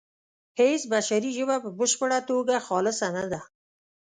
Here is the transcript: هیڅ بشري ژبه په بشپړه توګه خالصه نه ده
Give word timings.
هیڅ 0.59 0.81
بشري 0.93 1.29
ژبه 1.37 1.55
په 1.63 1.69
بشپړه 1.77 2.19
توګه 2.29 2.55
خالصه 2.67 3.07
نه 3.17 3.25
ده 3.31 3.41